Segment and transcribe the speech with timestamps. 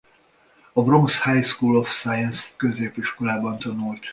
[0.75, 4.03] A Bronx High School of Science középiskolában tanult.